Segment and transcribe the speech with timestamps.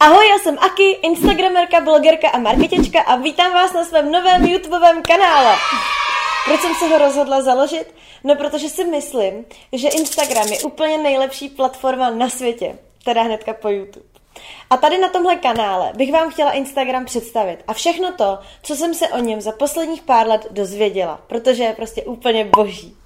[0.00, 5.02] Ahoj, já jsem Aki, instagramerka, blogerka a marketička a vítám vás na svém novém YouTubeovém
[5.02, 5.56] kanále.
[6.44, 7.94] Proč jsem se ho rozhodla založit?
[8.24, 13.68] No, protože si myslím, že Instagram je úplně nejlepší platforma na světě, teda hnedka po
[13.68, 14.06] YouTube.
[14.70, 18.94] A tady na tomhle kanále bych vám chtěla Instagram představit a všechno to, co jsem
[18.94, 22.97] se o něm za posledních pár let dozvěděla, protože je prostě úplně boží.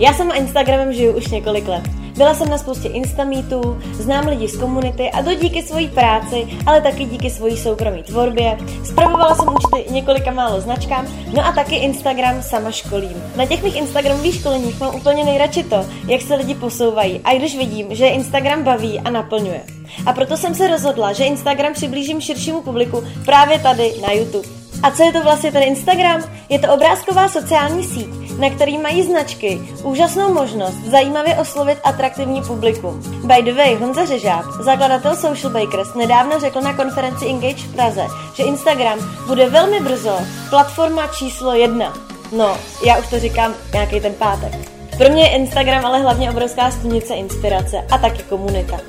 [0.00, 1.82] Já sama Instagramem žiju už několik let.
[2.16, 6.80] Byla jsem na spoustě instameetů, znám lidi z komunity a to díky svojí práci, ale
[6.80, 8.58] taky díky svojí soukromé tvorbě.
[8.84, 13.22] Spravovala jsem účty několika málo značkám, no a taky Instagram sama školím.
[13.36, 17.56] Na těch mých Instagramových školeních mám úplně nejradši to, jak se lidi posouvají a když
[17.56, 19.60] vidím, že Instagram baví a naplňuje.
[20.06, 24.48] A proto jsem se rozhodla, že Instagram přiblížím širšímu publiku právě tady na YouTube.
[24.82, 26.22] A co je to vlastně ten Instagram?
[26.48, 33.02] Je to obrázková sociální síť, na který mají značky úžasnou možnost zajímavě oslovit atraktivní publikum.
[33.24, 38.06] By the way, Honza Řežáb, zakladatel Social Bakers, nedávno řekl na konferenci Engage v Praze,
[38.34, 40.18] že Instagram bude velmi brzo
[40.50, 41.94] platforma číslo jedna.
[42.32, 44.52] No, já už to říkám nějaký ten pátek.
[44.98, 48.80] Pro mě je Instagram ale hlavně obrovská stunice inspirace a taky komunita.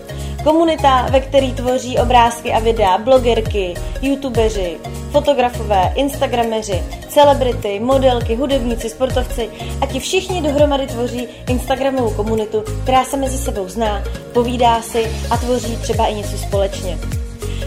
[0.44, 4.78] Komunita, ve které tvoří obrázky a videa blogerky, youtubeři,
[5.12, 9.50] fotografové, instagrameři, celebrity, modelky, hudebníci, sportovci
[9.82, 15.38] a ti všichni dohromady tvoří Instagramovou komunitu, která se mezi sebou zná, povídá si a
[15.38, 16.98] tvoří třeba i něco společně.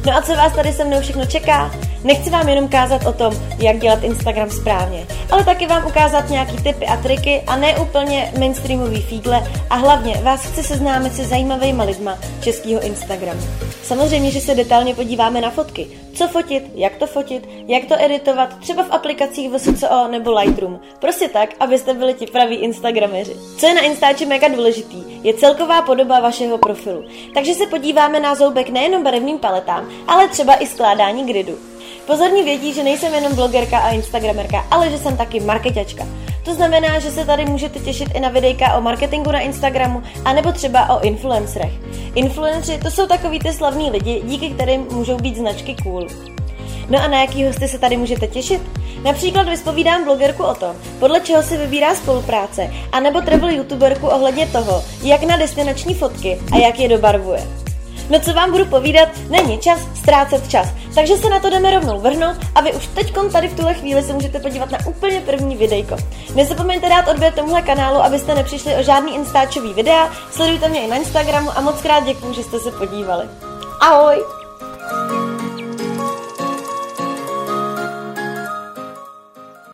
[0.06, 1.70] No a co vás tady se mnou všechno čeká?
[2.04, 6.56] Nechci vám jenom kázat o tom, jak dělat Instagram správně, ale taky vám ukázat nějaký
[6.56, 11.82] tipy a triky a ne úplně mainstreamový fígle a hlavně vás chci seznámit se zajímavými
[11.82, 13.40] lidma českého Instagramu.
[13.82, 15.86] Samozřejmě, že se detailně podíváme na fotky.
[16.14, 20.80] Co fotit, jak to fotit, jak to editovat, třeba v aplikacích VSCO nebo Lightroom.
[20.98, 23.36] Prostě tak, abyste byli ti praví Instagrameři.
[23.58, 27.04] Co je na Instači mega důležitý, je celková podoba vašeho profilu.
[27.34, 31.71] Takže se podíváme na zoubek nejenom barevným paletám, ale třeba i skládání gridu.
[32.06, 36.06] Pozorní vědí, že nejsem jenom blogerka a instagramerka, ale že jsem taky marketačka.
[36.44, 40.52] To znamená, že se tady můžete těšit i na videjka o marketingu na Instagramu, anebo
[40.52, 41.72] třeba o influencerech.
[42.14, 46.06] Influenceri to jsou takový ty slavní lidi, díky kterým můžou být značky cool.
[46.88, 48.62] No a na jaký hosty se tady můžete těšit?
[49.04, 54.84] Například vyspovídám blogerku o tom, podle čeho si vybírá spolupráce, anebo travel youtuberku ohledně toho,
[55.02, 57.61] jak na destinační fotky a jak je dobarvuje.
[58.12, 60.68] No co vám budu povídat, není čas ztrácet čas.
[60.94, 64.02] Takže se na to jdeme rovnou vrhnout a vy už teď tady v tuhle chvíli
[64.02, 65.96] se můžete podívat na úplně první videjko.
[66.34, 70.96] Nezapomeňte dát odběr tomuhle kanálu, abyste nepřišli o žádný instáčový videa, sledujte mě i na
[70.96, 73.28] Instagramu a moc krát děkuju, že jste se podívali.
[73.80, 74.41] Ahoj!